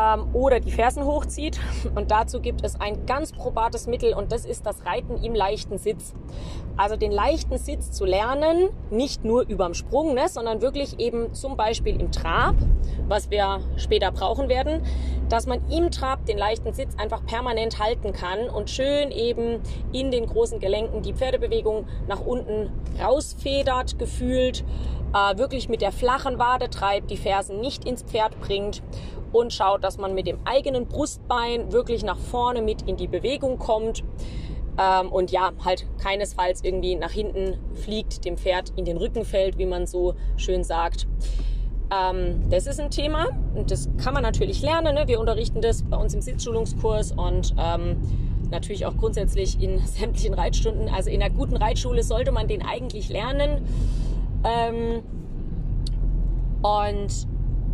Ähm, 0.00 0.34
oder 0.34 0.60
die 0.60 0.70
Fersen 0.70 1.04
hochzieht. 1.04 1.60
Und 1.94 2.10
dazu 2.10 2.40
gibt 2.40 2.64
es 2.64 2.80
ein 2.80 3.06
ganz 3.06 3.32
probates 3.32 3.86
Mittel 3.86 4.14
und 4.14 4.32
das 4.32 4.44
ist 4.44 4.66
das 4.66 4.84
Reiten 4.84 5.22
im 5.22 5.34
leichten 5.34 5.78
Sitz. 5.78 6.14
Also 6.76 6.96
den 6.96 7.12
leichten 7.12 7.58
Sitz 7.58 7.90
zu 7.90 8.04
lernen, 8.04 8.70
nicht 8.90 9.24
nur 9.24 9.42
überm 9.46 9.74
Sprung, 9.74 10.14
ne, 10.14 10.28
sondern 10.28 10.62
wirklich 10.62 10.98
eben 10.98 11.34
zum 11.34 11.56
Beispiel 11.56 12.00
im 12.00 12.10
Trab, 12.10 12.54
was 13.08 13.30
wir 13.30 13.60
später 13.76 14.10
brauchen 14.12 14.48
werden, 14.48 14.82
dass 15.28 15.46
man 15.46 15.60
im 15.70 15.90
Trab 15.90 16.24
den 16.26 16.38
leichten 16.38 16.72
Sitz 16.72 16.94
einfach 16.96 17.24
permanent 17.26 17.78
halten 17.78 18.12
kann 18.12 18.48
und 18.48 18.70
schön 18.70 19.10
eben 19.10 19.60
in 19.92 20.10
den 20.10 20.26
großen 20.26 20.58
Gelenken 20.58 21.02
die 21.02 21.12
Pferdebewegung 21.12 21.86
nach 22.08 22.20
unten 22.20 22.70
rausfedert, 23.00 23.98
gefühlt, 23.98 24.64
äh, 25.14 25.38
wirklich 25.38 25.68
mit 25.68 25.82
der 25.82 25.92
flachen 25.92 26.38
Wade 26.38 26.70
treibt, 26.70 27.10
die 27.10 27.16
Fersen 27.16 27.60
nicht 27.60 27.84
ins 27.84 28.02
Pferd 28.02 28.38
bringt 28.40 28.82
und 29.32 29.52
schaut, 29.52 29.84
dass 29.84 29.98
man 29.98 30.14
mit 30.14 30.26
dem 30.26 30.38
eigenen 30.44 30.86
Brustbein 30.86 31.72
wirklich 31.72 32.02
nach 32.02 32.18
vorne 32.18 32.62
mit 32.62 32.82
in 32.82 32.96
die 32.96 33.08
Bewegung 33.08 33.58
kommt. 33.58 34.02
Ähm, 34.78 35.10
und 35.10 35.30
ja, 35.30 35.52
halt 35.64 35.86
keinesfalls 35.98 36.64
irgendwie 36.64 36.96
nach 36.96 37.10
hinten 37.10 37.58
fliegt, 37.74 38.24
dem 38.24 38.36
Pferd 38.36 38.72
in 38.76 38.84
den 38.84 38.96
Rücken 38.96 39.24
fällt, 39.24 39.58
wie 39.58 39.66
man 39.66 39.86
so 39.86 40.14
schön 40.36 40.64
sagt. 40.64 41.06
Ähm, 41.90 42.48
das 42.48 42.66
ist 42.66 42.80
ein 42.80 42.90
Thema 42.90 43.28
und 43.54 43.70
das 43.70 43.88
kann 44.02 44.14
man 44.14 44.22
natürlich 44.22 44.62
lernen. 44.62 44.94
Ne? 44.94 45.08
Wir 45.08 45.18
unterrichten 45.18 45.60
das 45.60 45.82
bei 45.82 45.96
uns 45.96 46.14
im 46.14 46.20
Sitzschulungskurs 46.20 47.12
und 47.12 47.54
ähm, 47.58 47.96
natürlich 48.50 48.86
auch 48.86 48.96
grundsätzlich 48.96 49.60
in 49.60 49.78
sämtlichen 49.86 50.34
Reitstunden. 50.34 50.88
Also 50.88 51.10
in 51.10 51.22
einer 51.22 51.34
guten 51.34 51.56
Reitschule 51.56 52.02
sollte 52.02 52.32
man 52.32 52.46
den 52.46 52.62
eigentlich 52.62 53.08
lernen. 53.08 53.62
Ähm, 54.44 55.02
und 56.62 57.26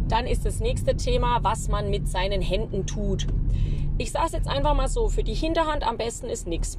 dann 0.08 0.26
ist 0.26 0.46
das 0.46 0.60
nächste 0.60 0.96
Thema, 0.96 1.38
was 1.42 1.68
man 1.68 1.90
mit 1.90 2.08
seinen 2.08 2.40
Händen 2.40 2.86
tut. 2.86 3.26
Ich 3.98 4.12
sage 4.12 4.26
es 4.26 4.32
jetzt 4.32 4.48
einfach 4.48 4.74
mal 4.74 4.88
so, 4.88 5.08
für 5.08 5.24
die 5.24 5.34
Hinterhand 5.34 5.86
am 5.86 5.96
besten 5.96 6.26
ist 6.26 6.46
nichts. 6.46 6.78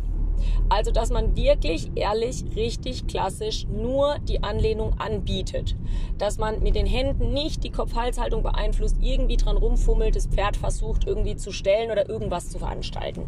Also, 0.69 0.91
dass 0.91 1.09
man 1.09 1.35
wirklich 1.35 1.91
ehrlich, 1.95 2.43
richtig 2.55 3.07
klassisch 3.07 3.65
nur 3.67 4.19
die 4.19 4.43
Anlehnung 4.43 4.99
anbietet. 4.99 5.75
Dass 6.17 6.37
man 6.37 6.61
mit 6.61 6.75
den 6.75 6.85
Händen 6.85 7.33
nicht 7.33 7.63
die 7.63 7.71
Kopf-Hals-Haltung 7.71 8.43
beeinflusst, 8.43 8.97
irgendwie 9.01 9.37
dran 9.37 9.57
rumfummelt, 9.57 10.15
das 10.15 10.27
Pferd 10.27 10.55
versucht 10.55 11.07
irgendwie 11.07 11.35
zu 11.35 11.51
stellen 11.51 11.91
oder 11.91 12.07
irgendwas 12.07 12.49
zu 12.49 12.59
veranstalten. 12.59 13.23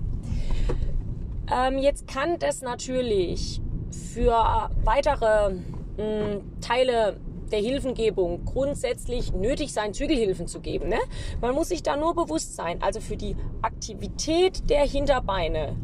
Ähm, 1.52 1.80
jetzt 1.80 2.08
kann 2.08 2.38
das 2.38 2.62
natürlich 2.62 3.60
für 3.90 4.70
weitere 4.84 5.56
mh, 6.00 6.42
Teile 6.62 7.18
der 7.52 7.60
Hilfengebung 7.60 8.46
grundsätzlich 8.46 9.34
nötig 9.34 9.74
sein, 9.74 9.94
Zügelhilfen 9.94 10.48
zu 10.48 10.60
geben. 10.60 10.90
Ne? 10.90 11.00
Man 11.42 11.56
muss 11.56 11.70
sich 11.70 11.84
da 11.84 11.98
nur 11.98 12.16
bewusst 12.16 12.56
sein. 12.56 12.82
Also 12.82 13.02
für 13.02 13.18
die 13.18 13.36
Aktivität 13.62 14.70
der 14.70 14.86
Hinterbeine 14.86 15.76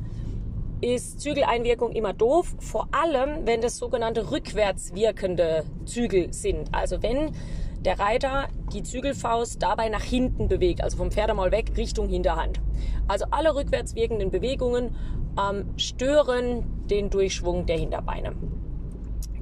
ist 0.81 1.21
Zügeleinwirkung 1.21 1.91
immer 1.91 2.13
doof, 2.13 2.55
vor 2.59 2.87
allem 2.91 3.45
wenn 3.45 3.61
das 3.61 3.77
sogenannte 3.77 4.31
rückwärts 4.31 4.93
wirkende 4.93 5.63
Zügel 5.85 6.31
sind. 6.33 6.73
Also 6.73 7.01
wenn 7.01 7.31
der 7.79 7.99
Reiter 7.99 8.47
die 8.73 8.83
Zügelfaust 8.83 9.61
dabei 9.61 9.89
nach 9.89 10.01
hinten 10.01 10.47
bewegt, 10.47 10.81
also 10.81 10.97
vom 10.97 11.11
Pferdemaul 11.11 11.51
weg 11.51 11.71
Richtung 11.77 12.09
Hinterhand. 12.09 12.59
Also 13.07 13.25
alle 13.31 13.55
rückwärts 13.55 13.95
wirkenden 13.95 14.31
Bewegungen 14.31 14.95
ähm, 15.39 15.69
stören 15.77 16.87
den 16.89 17.09
Durchschwung 17.09 17.65
der 17.65 17.77
Hinterbeine. 17.77 18.33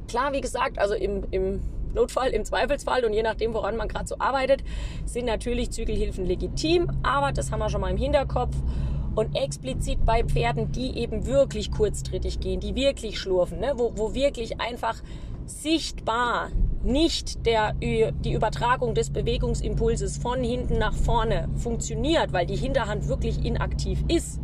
Klar, 0.08 0.34
wie 0.34 0.42
gesagt, 0.42 0.80
also 0.80 0.94
im, 0.94 1.24
im 1.32 1.62
Notfall, 1.94 2.30
im 2.30 2.44
Zweifelsfall 2.46 3.06
und 3.06 3.14
je 3.14 3.24
nachdem, 3.24 3.54
woran 3.54 3.78
man 3.78 3.88
gerade 3.88 4.08
so 4.08 4.18
arbeitet, 4.20 4.64
sind 5.06 5.26
natürlich 5.26 5.72
Zügelhilfen 5.72 6.26
legitim, 6.26 6.90
aber 7.04 7.32
das 7.32 7.52
haben 7.52 7.60
wir 7.60 7.70
schon 7.70 7.82
mal 7.82 7.92
im 7.92 7.98
Hinterkopf. 7.98 8.56
Und 9.16 9.36
explizit 9.36 10.04
bei 10.06 10.24
Pferden, 10.24 10.72
die 10.72 10.98
eben 10.98 11.28
wirklich 11.28 11.72
kurztrittig 11.72 12.40
gehen, 12.40 12.60
die 12.60 12.74
wirklich 12.74 13.20
schlurfen, 13.20 13.60
ne? 13.60 13.74
wo, 13.76 13.94
wo 13.96 14.16
wirklich 14.16 14.60
einfach 14.60 14.96
sichtbar 15.46 16.50
nicht 16.84 17.46
der, 17.46 17.74
die 17.74 18.34
Übertragung 18.34 18.96
des 18.96 19.12
Bewegungsimpulses 19.12 20.18
von 20.18 20.44
hinten 20.44 20.80
nach 20.80 20.96
vorne 20.96 21.48
funktioniert, 21.56 22.34
weil 22.34 22.48
die 22.48 22.56
Hinterhand 22.56 23.08
wirklich 23.08 23.46
inaktiv 23.46 24.04
ist. 24.08 24.40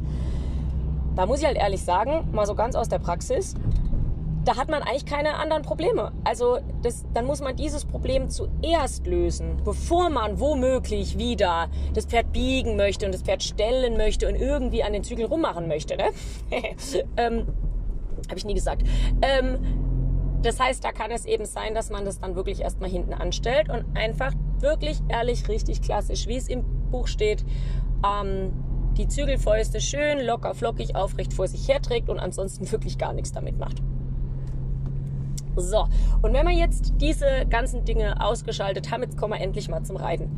Da 1.16 1.26
muss 1.26 1.40
ich 1.40 1.46
halt 1.46 1.58
ehrlich 1.58 1.84
sagen, 1.84 2.30
mal 2.32 2.46
so 2.46 2.56
ganz 2.56 2.76
aus 2.76 2.88
der 2.88 3.00
Praxis, 3.00 3.56
da 4.46 4.56
hat 4.56 4.70
man 4.70 4.82
eigentlich 4.82 5.06
keine 5.06 5.36
anderen 5.36 5.64
Probleme. 5.64 6.12
Also 6.24 6.60
das, 6.82 7.06
dann 7.14 7.26
muss 7.26 7.42
man 7.42 7.56
dieses 7.56 7.86
Problem 7.86 8.30
zuerst 8.30 9.06
lösen, 9.06 9.58
bevor 9.64 10.10
man 10.10 10.40
womöglich 10.40 11.18
wieder 11.18 11.70
das 11.94 12.06
Pferd 12.06 12.32
biegen 12.32 12.76
möchte 12.76 13.06
und 13.06 13.14
das 13.14 13.22
Pferd 13.22 13.44
stellen 13.44 13.98
möchte 13.98 14.28
und 14.28 14.36
irgendwie 14.36 14.84
an 14.84 14.94
den 14.94 15.04
Zügeln 15.04 15.28
rummachen 15.28 15.68
möchte. 15.68 15.98
Ne? 15.98 16.10
ähm, 17.18 17.48
Habe 18.28 18.38
ich 18.38 18.46
nie 18.46 18.54
gesagt. 18.54 18.84
Ähm, 19.22 19.58
das 20.42 20.60
heißt, 20.60 20.84
da 20.84 20.94
kann 20.94 21.12
es 21.12 21.26
eben 21.26 21.46
sein, 21.46 21.76
dass 21.76 21.90
man 21.90 22.06
das 22.06 22.20
dann 22.20 22.36
wirklich 22.36 22.62
erstmal 22.62 22.90
hinten 22.90 23.14
anstellt 23.14 23.70
und 23.70 23.86
einfach 23.98 24.32
wirklich 24.60 25.00
ehrlich, 25.10 25.50
richtig 25.50 25.82
klassisch, 25.82 26.28
wie 26.28 26.38
es 26.38 26.48
im 26.48 26.64
Buch 26.92 27.08
steht, 27.08 27.44
ähm, 28.06 28.54
die 28.98 29.08
Zügelfäuste 29.08 29.82
schön 29.82 30.26
locker, 30.26 30.56
flockig, 30.56 30.96
aufrecht 30.96 31.34
vor 31.34 31.48
sich 31.48 31.68
herträgt 31.68 32.10
und 32.10 32.20
ansonsten 32.20 32.72
wirklich 32.72 32.98
gar 32.98 33.14
nichts 33.14 33.34
damit 33.34 33.58
macht. 33.58 33.82
So, 35.56 35.88
und 36.22 36.34
wenn 36.34 36.48
wir 36.48 36.54
jetzt 36.54 36.94
diese 37.02 37.46
ganzen 37.50 37.86
Dinge 37.86 38.24
ausgeschaltet 38.24 38.92
haben, 38.92 39.04
jetzt 39.04 39.18
kommen 39.18 39.34
wir 39.34 39.42
endlich 39.42 39.68
mal 39.70 39.84
zum 39.84 39.98
Reiten. 39.98 40.30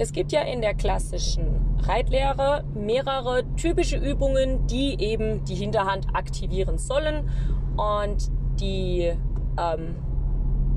Es 0.00 0.12
gibt 0.12 0.30
ja 0.30 0.42
in 0.42 0.60
der 0.60 0.74
klassischen 0.74 1.76
Reitlehre 1.82 2.62
mehrere 2.72 3.42
typische 3.56 3.96
Übungen, 3.96 4.66
die 4.68 4.96
eben 5.00 5.44
die 5.44 5.56
Hinterhand 5.56 6.06
aktivieren 6.14 6.78
sollen. 6.78 7.28
Und 7.76 8.30
die, 8.60 9.12
ähm, 9.58 9.96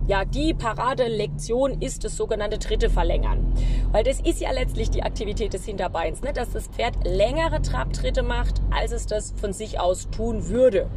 ja, 0.07 0.25
die 0.25 0.55
Paradelektion 0.55 1.81
ist 1.81 2.03
das 2.03 2.17
sogenannte 2.17 2.57
dritte 2.57 2.89
Verlängern. 2.89 3.53
Weil 3.91 4.03
das 4.03 4.19
ist 4.21 4.41
ja 4.41 4.51
letztlich 4.51 4.89
die 4.89 5.03
Aktivität 5.03 5.53
des 5.53 5.65
Hinterbeins, 5.65 6.21
ne? 6.23 6.33
dass 6.33 6.51
das 6.51 6.67
Pferd 6.67 6.95
längere 7.05 7.61
Trabtritte 7.61 8.23
macht, 8.23 8.59
als 8.71 8.91
es 8.91 9.05
das 9.05 9.33
von 9.37 9.53
sich 9.53 9.79
aus 9.79 10.09
tun 10.09 10.49
würde. 10.49 10.89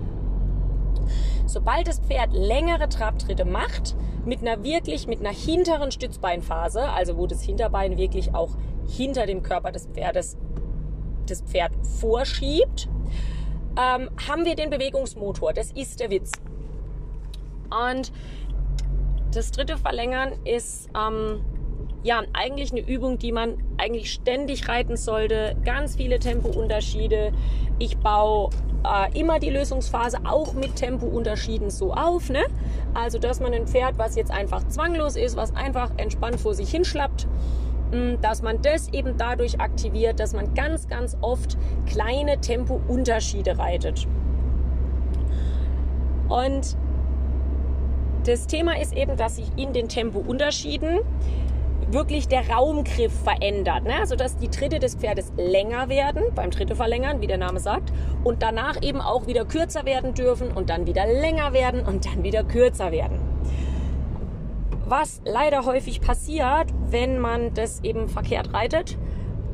Sobald 1.46 1.88
das 1.88 2.00
Pferd 2.00 2.32
längere 2.32 2.88
Trabtritte 2.88 3.44
macht, 3.44 3.94
mit 4.24 4.40
einer 4.40 4.62
wirklich, 4.62 5.06
mit 5.06 5.20
einer 5.20 5.34
hinteren 5.34 5.90
Stützbeinphase, 5.90 6.88
also 6.88 7.16
wo 7.16 7.26
das 7.26 7.42
Hinterbein 7.42 7.98
wirklich 7.98 8.34
auch 8.34 8.56
hinter 8.86 9.26
dem 9.26 9.42
Körper 9.42 9.72
des 9.72 9.86
Pferdes 9.86 10.36
das 11.26 11.42
Pferd 11.42 11.72
vorschiebt, 12.00 12.88
ähm, 13.76 14.10
haben 14.28 14.44
wir 14.44 14.54
den 14.54 14.70
Bewegungsmotor. 14.70 15.52
Das 15.52 15.72
ist 15.72 16.00
der 16.00 16.10
Witz. 16.10 16.32
Und 17.70 18.12
das 19.32 19.50
dritte 19.50 19.76
Verlängern 19.76 20.32
ist 20.44 20.88
ähm, 20.96 21.44
ja 22.02 22.22
eigentlich 22.32 22.72
eine 22.72 22.82
Übung, 22.82 23.18
die 23.18 23.32
man 23.32 23.63
eigentlich 23.78 24.12
ständig 24.12 24.68
reiten 24.68 24.96
sollte. 24.96 25.56
Ganz 25.64 25.96
viele 25.96 26.18
Tempounterschiede. 26.18 27.32
Ich 27.78 27.98
baue 27.98 28.50
äh, 28.84 29.18
immer 29.18 29.38
die 29.38 29.50
Lösungsphase 29.50 30.18
auch 30.24 30.54
mit 30.54 30.76
Tempounterschieden 30.76 31.70
so 31.70 31.92
auf. 31.92 32.30
Ne? 32.30 32.42
Also, 32.94 33.18
dass 33.18 33.40
man 33.40 33.52
ein 33.52 33.66
Pferd, 33.66 33.98
was 33.98 34.16
jetzt 34.16 34.30
einfach 34.30 34.66
zwanglos 34.68 35.16
ist, 35.16 35.36
was 35.36 35.54
einfach 35.56 35.90
entspannt 35.96 36.40
vor 36.40 36.54
sich 36.54 36.70
hinschlappt, 36.70 37.26
mm, 37.92 38.20
dass 38.20 38.42
man 38.42 38.62
das 38.62 38.88
eben 38.92 39.16
dadurch 39.16 39.60
aktiviert, 39.60 40.20
dass 40.20 40.32
man 40.34 40.54
ganz, 40.54 40.88
ganz 40.88 41.16
oft 41.20 41.56
kleine 41.86 42.40
Tempounterschiede 42.40 43.58
reitet. 43.58 44.06
Und 46.28 46.76
das 48.24 48.46
Thema 48.46 48.80
ist 48.80 48.94
eben, 48.94 49.16
dass 49.16 49.36
sich 49.36 49.46
in 49.56 49.72
den 49.72 49.88
Tempounterschieden 49.88 51.00
wirklich 51.92 52.28
der 52.28 52.48
Raumgriff 52.48 53.12
verändert, 53.22 53.84
ne? 53.84 54.06
sodass 54.06 54.36
die 54.36 54.48
Tritte 54.48 54.78
des 54.78 54.94
Pferdes 54.94 55.32
länger 55.36 55.88
werden, 55.88 56.22
beim 56.34 56.50
Tritte 56.50 56.76
verlängern, 56.76 57.20
wie 57.20 57.26
der 57.26 57.38
Name 57.38 57.60
sagt, 57.60 57.92
und 58.22 58.42
danach 58.42 58.82
eben 58.82 59.00
auch 59.00 59.26
wieder 59.26 59.44
kürzer 59.44 59.84
werden 59.84 60.14
dürfen 60.14 60.52
und 60.52 60.70
dann 60.70 60.86
wieder 60.86 61.06
länger 61.06 61.52
werden 61.52 61.84
und 61.84 62.06
dann 62.06 62.22
wieder 62.22 62.44
kürzer 62.44 62.92
werden. 62.92 63.18
Was 64.86 65.22
leider 65.24 65.64
häufig 65.64 66.00
passiert, 66.00 66.66
wenn 66.90 67.18
man 67.18 67.54
das 67.54 67.82
eben 67.82 68.08
verkehrt 68.08 68.52
reitet, 68.52 68.98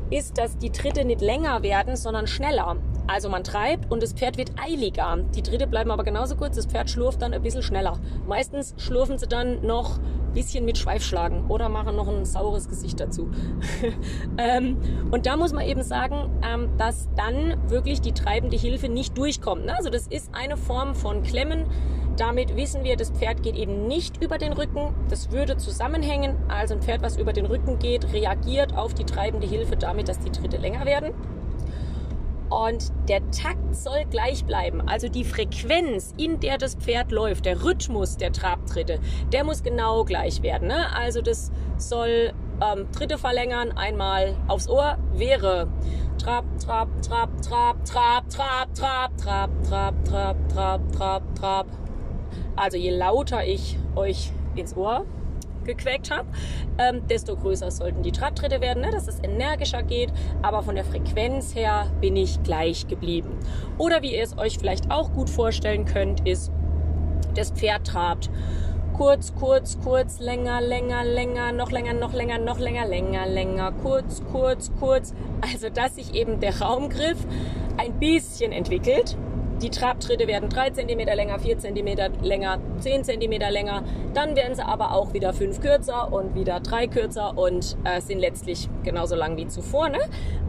ist, 0.09 0.37
dass 0.37 0.57
die 0.57 0.71
Tritte 0.71 1.05
nicht 1.05 1.21
länger 1.21 1.63
werden, 1.63 1.95
sondern 1.95 2.27
schneller. 2.27 2.75
Also 3.07 3.29
man 3.29 3.43
treibt 3.43 3.91
und 3.91 4.03
das 4.03 4.13
Pferd 4.13 4.37
wird 4.37 4.51
eiliger. 4.61 5.17
Die 5.35 5.41
Tritte 5.41 5.67
bleiben 5.67 5.91
aber 5.91 6.03
genauso 6.03 6.35
kurz, 6.35 6.55
das 6.55 6.65
Pferd 6.65 6.89
schlurft 6.89 7.21
dann 7.21 7.33
ein 7.33 7.41
bisschen 7.41 7.63
schneller. 7.63 7.97
Meistens 8.27 8.75
schlurfen 8.77 9.17
sie 9.17 9.27
dann 9.27 9.65
noch 9.65 9.99
bisschen 10.33 10.65
mit 10.65 10.77
Schweifschlagen 10.77 11.47
oder 11.47 11.69
machen 11.69 11.95
noch 11.95 12.07
ein 12.07 12.25
saures 12.25 12.69
Gesicht 12.69 12.99
dazu. 12.99 13.29
ähm, 14.37 14.77
und 15.11 15.25
da 15.25 15.37
muss 15.37 15.53
man 15.53 15.65
eben 15.65 15.83
sagen, 15.83 16.29
ähm, 16.43 16.69
dass 16.77 17.09
dann 17.15 17.57
wirklich 17.69 18.01
die 18.01 18.13
treibende 18.13 18.57
Hilfe 18.57 18.89
nicht 18.89 19.17
durchkommt. 19.17 19.65
Ne? 19.65 19.75
Also 19.75 19.89
das 19.89 20.07
ist 20.07 20.33
eine 20.33 20.57
Form 20.57 20.95
von 20.95 21.23
Klemmen, 21.23 21.65
Damit 22.17 22.55
wissen 22.55 22.83
wir, 22.83 22.97
das 22.97 23.09
Pferd 23.09 23.41
geht 23.41 23.55
eben 23.55 23.87
nicht 23.87 24.21
über 24.21 24.37
den 24.37 24.53
Rücken. 24.53 24.93
Das 25.09 25.31
würde 25.31 25.57
zusammenhängen. 25.57 26.35
Also 26.49 26.75
ein 26.75 26.81
Pferd, 26.81 27.01
was 27.01 27.17
über 27.17 27.33
den 27.33 27.45
Rücken 27.45 27.79
geht, 27.79 28.11
reagiert 28.11 28.75
auf 28.75 28.93
die 28.93 29.05
treibende 29.05 29.47
Hilfe 29.47 29.77
damit, 29.77 30.07
dass 30.07 30.19
die 30.19 30.29
Tritte 30.29 30.57
länger 30.57 30.85
werden. 30.85 31.13
Und 32.51 32.91
der 33.07 33.21
Takt 33.31 33.73
soll 33.73 34.03
gleich 34.09 34.43
bleiben. 34.43 34.81
Also 34.81 35.07
die 35.07 35.23
Frequenz, 35.23 36.13
in 36.17 36.41
der 36.41 36.57
das 36.57 36.75
Pferd 36.75 37.11
läuft, 37.11 37.45
der 37.45 37.63
Rhythmus 37.63 38.17
der 38.17 38.33
Trabtritte, 38.33 38.99
der 39.31 39.45
muss 39.45 39.63
genau 39.63 40.03
gleich 40.03 40.43
werden. 40.43 40.67
Ne? 40.67 40.93
Also 40.93 41.21
das 41.21 41.49
soll 41.77 42.33
ähm, 42.61 42.91
Tritte 42.91 43.17
verlängern, 43.17 43.71
einmal 43.71 44.35
aufs 44.49 44.67
Ohr, 44.67 44.97
wäre 45.13 45.69
Trab, 46.21 46.43
Trab, 46.59 46.89
Trab, 47.01 47.29
Trab, 47.41 47.85
Trab, 47.85 48.29
Trab, 48.29 48.73
Trab, 48.75 49.17
Trab, 49.17 49.63
Trab, 49.63 50.05
Trab, 50.05 50.49
Trab, 50.49 50.91
Trab, 50.91 51.35
Trab. 51.35 51.67
Also 52.57 52.77
je 52.77 52.91
lauter 52.91 53.45
ich 53.45 53.79
euch 53.95 54.33
ins 54.55 54.75
Ohr 54.75 55.05
gequäkt 55.75 56.11
habe, 56.11 56.27
ähm, 56.77 57.01
desto 57.07 57.35
größer 57.35 57.71
sollten 57.71 58.03
die 58.03 58.11
Trabtritte 58.11 58.61
werden, 58.61 58.81
ne? 58.81 58.91
dass 58.91 59.07
es 59.07 59.19
energischer 59.23 59.83
geht. 59.83 60.11
Aber 60.41 60.63
von 60.63 60.75
der 60.75 60.85
Frequenz 60.85 61.55
her 61.55 61.91
bin 62.01 62.15
ich 62.15 62.41
gleich 62.43 62.87
geblieben. 62.87 63.37
Oder 63.77 64.01
wie 64.01 64.15
ihr 64.15 64.23
es 64.23 64.37
euch 64.37 64.57
vielleicht 64.57 64.91
auch 64.91 65.11
gut 65.11 65.29
vorstellen 65.29 65.85
könnt, 65.85 66.27
ist, 66.27 66.51
das 67.35 67.51
Pferd 67.51 67.87
trabt 67.87 68.29
kurz, 69.01 69.33
kurz, 69.33 69.79
kurz, 69.83 70.19
länger, 70.19 70.61
länger, 70.61 71.03
länger, 71.03 71.51
noch 71.51 71.71
länger, 71.71 71.93
noch 71.93 72.13
länger, 72.13 72.37
noch 72.37 72.59
länger, 72.59 72.85
länger, 72.85 73.25
länger, 73.25 73.71
kurz, 73.71 74.21
kurz, 74.31 74.71
kurz. 74.79 75.15
Also 75.41 75.69
dass 75.69 75.95
sich 75.95 76.13
eben 76.13 76.39
der 76.39 76.61
Raumgriff 76.61 77.17
ein 77.77 77.97
bisschen 77.99 78.51
entwickelt 78.51 79.17
die 79.61 79.69
Trabtritte 79.69 80.27
werden 80.27 80.49
3 80.49 80.71
cm 80.71 80.99
länger, 80.99 81.39
4 81.39 81.59
cm 81.59 82.23
länger, 82.23 82.59
10 82.79 83.03
cm 83.03 83.31
länger. 83.51 83.83
Dann 84.13 84.35
werden 84.35 84.55
sie 84.55 84.65
aber 84.65 84.93
auch 84.93 85.13
wieder 85.13 85.33
5 85.33 85.61
kürzer 85.61 86.11
und 86.11 86.35
wieder 86.35 86.59
3 86.59 86.87
kürzer 86.87 87.37
und 87.37 87.77
äh, 87.83 88.01
sind 88.01 88.19
letztlich 88.19 88.69
genauso 88.83 89.15
lang 89.15 89.37
wie 89.37 89.47
zuvor. 89.47 89.89
Ne? 89.89 89.99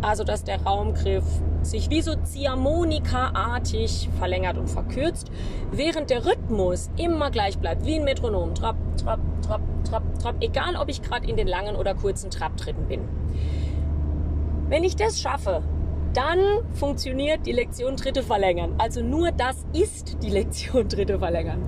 Also 0.00 0.24
dass 0.24 0.44
der 0.44 0.62
Raumgriff 0.62 1.24
sich 1.62 1.90
wie 1.90 2.00
so 2.00 2.14
Ziehharmonika-artig 2.14 4.08
verlängert 4.18 4.58
und 4.58 4.68
verkürzt, 4.68 5.30
während 5.70 6.10
der 6.10 6.24
Rhythmus 6.24 6.90
immer 6.96 7.30
gleich 7.30 7.58
bleibt, 7.58 7.84
wie 7.84 7.96
ein 7.96 8.04
Metronom. 8.04 8.54
Trab, 8.54 8.76
trab, 8.96 9.20
trab, 9.46 9.60
trab, 9.88 10.02
trab. 10.18 10.34
Egal, 10.40 10.76
ob 10.76 10.88
ich 10.88 11.02
gerade 11.02 11.28
in 11.28 11.36
den 11.36 11.46
langen 11.46 11.76
oder 11.76 11.94
kurzen 11.94 12.30
Trabtritten 12.30 12.86
bin. 12.88 13.08
Wenn 14.68 14.84
ich 14.84 14.96
das 14.96 15.20
schaffe, 15.20 15.62
dann 16.14 16.38
funktioniert 16.74 17.46
die 17.46 17.52
Lektion 17.52 17.96
Dritte 17.96 18.22
verlängern. 18.22 18.74
Also 18.78 19.02
nur 19.02 19.32
das 19.32 19.64
ist 19.72 20.22
die 20.22 20.30
Lektion 20.30 20.88
Dritte 20.88 21.18
verlängern. 21.18 21.62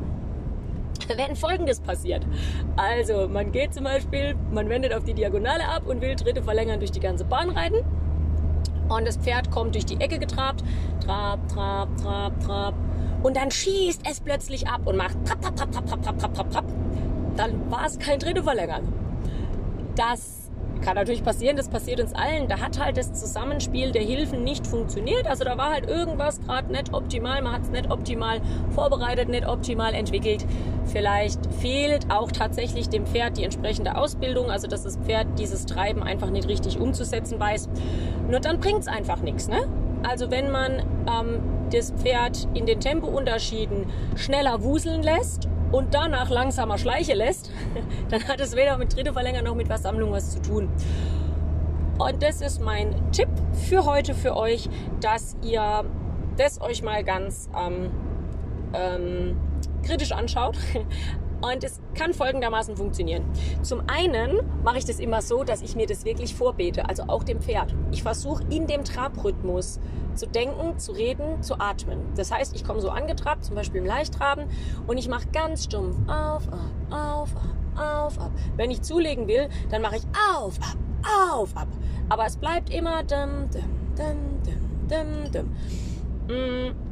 Wenn 1.08 1.36
folgendes 1.36 1.80
passiert. 1.80 2.26
Also 2.76 3.28
man 3.28 3.52
geht 3.52 3.74
zum 3.74 3.84
Beispiel, 3.84 4.34
man 4.52 4.68
wendet 4.68 4.94
auf 4.94 5.04
die 5.04 5.14
Diagonale 5.14 5.66
ab 5.66 5.86
und 5.86 6.00
will 6.00 6.14
Dritte 6.14 6.42
verlängern 6.42 6.78
durch 6.78 6.92
die 6.92 7.00
ganze 7.00 7.24
Bahn 7.24 7.50
reiten. 7.50 7.84
Und 8.88 9.06
das 9.06 9.16
Pferd 9.16 9.50
kommt 9.50 9.74
durch 9.74 9.86
die 9.86 10.00
Ecke 10.00 10.18
getrabt. 10.18 10.62
Trab, 11.04 11.46
trab, 11.48 11.88
trab, 11.96 12.38
trab. 12.40 12.74
Und 13.22 13.36
dann 13.36 13.50
schießt 13.50 14.02
es 14.08 14.20
plötzlich 14.20 14.68
ab 14.68 14.82
und 14.84 14.96
macht 14.96 15.16
trab, 15.24 15.40
trab, 15.40 15.56
trab, 15.56 15.70
trab, 15.72 16.02
trab, 16.02 16.34
trab, 16.34 16.50
trab. 16.50 16.64
Dann 17.36 17.70
war 17.70 17.86
es 17.86 17.98
kein 17.98 18.18
Dritte 18.18 18.42
verlängern. 18.42 18.92
Das 19.96 20.43
kann 20.84 20.96
natürlich 20.96 21.24
passieren, 21.24 21.56
das 21.56 21.68
passiert 21.68 22.00
uns 22.00 22.12
allen. 22.12 22.46
Da 22.46 22.60
hat 22.60 22.78
halt 22.78 22.96
das 22.96 23.12
Zusammenspiel 23.14 23.90
der 23.90 24.02
Hilfen 24.02 24.44
nicht 24.44 24.66
funktioniert. 24.66 25.26
Also 25.26 25.44
da 25.44 25.56
war 25.56 25.72
halt 25.72 25.88
irgendwas 25.88 26.40
gerade 26.40 26.70
nicht 26.70 26.92
optimal, 26.92 27.42
man 27.42 27.54
hat 27.54 27.62
es 27.62 27.70
nicht 27.70 27.90
optimal 27.90 28.40
vorbereitet, 28.70 29.28
nicht 29.28 29.46
optimal 29.46 29.94
entwickelt. 29.94 30.44
Vielleicht 30.84 31.40
fehlt 31.60 32.10
auch 32.10 32.30
tatsächlich 32.30 32.88
dem 32.88 33.06
Pferd 33.06 33.38
die 33.38 33.44
entsprechende 33.44 33.96
Ausbildung, 33.96 34.50
also 34.50 34.68
dass 34.68 34.82
das 34.82 34.98
Pferd 34.98 35.26
dieses 35.38 35.64
Treiben 35.64 36.02
einfach 36.02 36.30
nicht 36.30 36.48
richtig 36.48 36.78
umzusetzen 36.78 37.40
weiß. 37.40 37.68
Nur 38.30 38.40
dann 38.40 38.60
bringt 38.60 38.80
es 38.80 38.88
einfach 38.88 39.22
nichts. 39.22 39.48
Ne? 39.48 39.66
Also 40.06 40.30
wenn 40.30 40.50
man 40.50 40.82
ähm, 41.08 41.40
das 41.72 41.92
Pferd 41.92 42.46
in 42.52 42.66
den 42.66 42.80
Tempounterschieden 42.80 43.86
schneller 44.16 44.62
wuseln 44.62 45.02
lässt 45.02 45.48
und 45.74 45.92
danach 45.92 46.30
langsamer 46.30 46.78
schleichen 46.78 47.16
lässt, 47.16 47.50
dann 48.08 48.22
hat 48.28 48.40
es 48.40 48.54
weder 48.54 48.78
mit 48.78 48.94
Dritte 48.94 49.12
verlängern 49.12 49.44
noch 49.44 49.56
mit 49.56 49.66
Versammlung 49.66 50.12
was 50.12 50.30
zu 50.30 50.40
tun. 50.40 50.68
Und 51.98 52.22
das 52.22 52.40
ist 52.40 52.60
mein 52.60 52.94
Tipp 53.10 53.28
für 53.68 53.84
heute 53.84 54.14
für 54.14 54.36
euch, 54.36 54.68
dass 55.00 55.36
ihr 55.42 55.84
das 56.36 56.60
euch 56.60 56.82
mal 56.82 57.02
ganz 57.02 57.48
ähm, 57.58 57.90
ähm, 58.72 59.36
kritisch 59.82 60.12
anschaut. 60.12 60.56
Und 61.44 61.62
es 61.62 61.78
kann 61.94 62.14
folgendermaßen 62.14 62.76
funktionieren. 62.76 63.24
Zum 63.62 63.82
einen 63.86 64.40
mache 64.62 64.78
ich 64.78 64.86
das 64.86 64.98
immer 64.98 65.20
so, 65.20 65.44
dass 65.44 65.60
ich 65.60 65.76
mir 65.76 65.86
das 65.86 66.04
wirklich 66.06 66.34
vorbete, 66.34 66.88
also 66.88 67.04
auch 67.04 67.22
dem 67.22 67.40
Pferd. 67.42 67.74
Ich 67.90 68.02
versuche 68.02 68.42
in 68.48 68.66
dem 68.66 68.82
Trabrhythmus 68.84 69.78
zu 70.14 70.26
denken, 70.26 70.78
zu 70.78 70.92
reden, 70.92 71.42
zu 71.42 71.60
atmen. 71.60 71.98
Das 72.16 72.30
heißt, 72.30 72.54
ich 72.54 72.64
komme 72.64 72.80
so 72.80 72.88
angetrabt, 72.88 73.44
zum 73.44 73.56
Beispiel 73.56 73.80
im 73.80 73.86
Leichttraben, 73.86 74.46
und 74.86 74.96
ich 74.96 75.08
mache 75.08 75.26
ganz 75.32 75.64
stumpf 75.64 75.96
auf, 76.08 76.48
ab, 76.48 76.70
auf, 76.90 77.36
ab, 77.36 78.06
auf, 78.06 78.18
ab. 78.18 78.30
Wenn 78.56 78.70
ich 78.70 78.80
zulegen 78.80 79.28
will, 79.28 79.48
dann 79.70 79.82
mache 79.82 79.96
ich 79.96 80.04
auf, 80.34 80.56
ab, 80.58 80.78
auf, 81.30 81.54
ab. 81.56 81.68
Aber 82.08 82.24
es 82.24 82.36
bleibt 82.36 82.72
immer 82.72 83.02
dum, 83.02 83.50
dum, 83.52 83.62
dum, 83.96 84.88
dum, 84.88 85.32
dum, 85.32 85.46
dum. 86.28 86.34
Mm. 86.34 86.83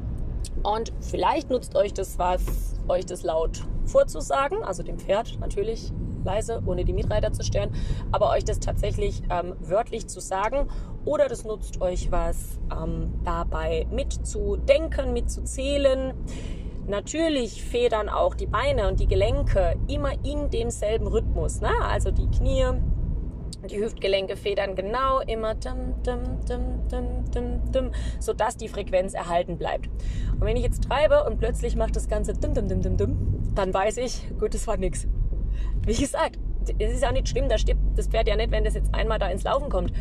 Und 0.62 0.92
vielleicht 1.00 1.50
nutzt 1.50 1.74
euch 1.74 1.92
das 1.92 2.18
was, 2.18 2.42
euch 2.88 3.06
das 3.06 3.22
laut 3.22 3.62
vorzusagen, 3.86 4.62
also 4.62 4.82
dem 4.82 4.98
Pferd 4.98 5.38
natürlich 5.40 5.92
leise, 6.24 6.62
ohne 6.66 6.84
die 6.84 6.92
Mitreiter 6.92 7.32
zu 7.32 7.42
stören, 7.42 7.70
aber 8.12 8.30
euch 8.30 8.44
das 8.44 8.60
tatsächlich 8.60 9.22
ähm, 9.28 9.54
wörtlich 9.60 10.06
zu 10.06 10.20
sagen 10.20 10.68
oder 11.04 11.28
das 11.28 11.44
nutzt 11.44 11.80
euch 11.80 12.12
was 12.12 12.60
ähm, 12.70 13.12
dabei 13.24 13.86
mitzudenken, 13.90 15.12
mitzuzählen. 15.12 16.14
Natürlich 16.86 17.62
federn 17.62 18.08
auch 18.08 18.34
die 18.34 18.46
Beine 18.46 18.88
und 18.88 19.00
die 19.00 19.06
Gelenke 19.06 19.76
immer 19.88 20.12
in 20.24 20.50
demselben 20.50 21.06
Rhythmus. 21.06 21.60
Ne? 21.60 21.70
Also 21.82 22.10
die 22.10 22.28
Knie, 22.28 22.66
die 23.70 23.78
Hüftgelenke 23.78 24.36
federn 24.36 24.74
genau 24.74 25.20
immer 25.20 25.54
dum, 25.54 25.94
dum, 26.02 26.40
dum, 26.48 26.88
dum, 26.90 27.24
dum, 27.32 27.72
dum, 27.72 27.90
sodass 28.18 28.56
die 28.56 28.68
Frequenz 28.68 29.14
erhalten 29.14 29.56
bleibt. 29.56 29.88
Und 30.32 30.42
wenn 30.42 30.56
ich 30.56 30.64
jetzt 30.64 30.84
treibe 30.84 31.24
und 31.24 31.38
plötzlich 31.38 31.76
macht 31.76 31.96
das 31.96 32.08
Ganze 32.08 32.32
dum, 32.34 32.54
dum, 32.54 32.68
dum, 32.68 32.82
dum, 32.82 32.96
dum, 32.96 33.52
dann 33.54 33.72
weiß 33.72 33.98
ich, 33.98 34.22
gut, 34.38 34.54
das 34.54 34.66
war 34.66 34.76
nichts. 34.76 35.06
Wie 35.86 35.94
gesagt, 35.94 36.38
es 36.78 36.92
ist 36.94 37.02
ja 37.02 37.12
nicht 37.12 37.28
schlimm, 37.28 37.48
da 37.48 37.58
stirbt 37.58 37.80
das 37.96 38.08
Pferd 38.08 38.28
ja 38.28 38.36
nicht, 38.36 38.50
wenn 38.50 38.64
das 38.64 38.74
jetzt 38.74 38.94
einmal 38.94 39.18
da 39.18 39.28
ins 39.28 39.44
Laufen 39.44 39.68
kommt. 39.68 39.92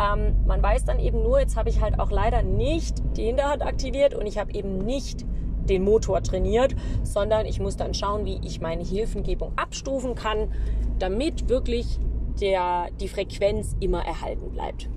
Ähm, 0.00 0.36
man 0.46 0.62
weiß 0.62 0.84
dann 0.84 0.98
eben 0.98 1.22
nur, 1.22 1.40
jetzt 1.40 1.56
habe 1.56 1.68
ich 1.68 1.80
halt 1.80 1.98
auch 1.98 2.10
leider 2.10 2.42
nicht 2.42 3.02
die 3.16 3.24
Hinterhand 3.24 3.62
aktiviert 3.62 4.14
und 4.14 4.26
ich 4.26 4.38
habe 4.38 4.52
eben 4.52 4.78
nicht 4.78 5.24
den 5.66 5.82
Motor 5.84 6.22
trainiert, 6.22 6.74
sondern 7.02 7.44
ich 7.46 7.60
muss 7.60 7.76
dann 7.76 7.92
schauen, 7.92 8.24
wie 8.24 8.40
ich 8.44 8.60
meine 8.60 8.84
Hilfengebung 8.84 9.52
abstufen 9.56 10.14
kann, 10.14 10.52
damit 10.98 11.48
wirklich 11.48 11.98
der, 12.40 12.88
die 13.00 13.08
Frequenz 13.08 13.76
immer 13.80 14.04
erhalten 14.04 14.50
bleibt. 14.50 14.88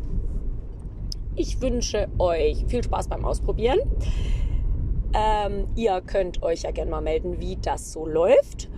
Ich 1.36 1.62
wünsche 1.62 2.10
euch 2.18 2.66
viel 2.68 2.84
Spaß 2.84 3.08
beim 3.08 3.24
Ausprobieren. 3.24 3.80
Ähm, 5.14 5.68
ihr 5.76 6.02
könnt 6.02 6.44
euch 6.44 6.64
ja 6.64 6.72
gerne 6.72 6.92
mal 6.92 7.02
melden, 7.02 7.40
wie 7.40 7.56
das 7.56 7.92
so 7.92 8.06
läuft. 8.06 8.70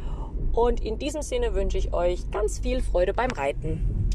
Und 0.53 0.83
in 0.83 0.99
diesem 0.99 1.21
Sinne 1.21 1.53
wünsche 1.55 1.77
ich 1.77 1.93
euch 1.93 2.29
ganz 2.31 2.59
viel 2.59 2.81
Freude 2.81 3.13
beim 3.13 3.31
Reiten. 3.31 4.09